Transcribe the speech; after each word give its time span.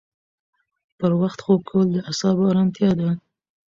پر 0.99 1.11
وخت 1.21 1.39
خوب 1.45 1.61
کول 1.69 1.87
د 1.91 1.97
اعصابو 2.09 2.49
ارامتیا 2.51 2.91
ده. 2.99 3.09